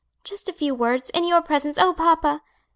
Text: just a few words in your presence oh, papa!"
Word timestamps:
just 0.23 0.49
a 0.49 0.53
few 0.53 0.73
words 0.73 1.11
in 1.11 1.23
your 1.27 1.43
presence 1.43 1.77
oh, 1.79 1.93
papa!" 1.93 2.41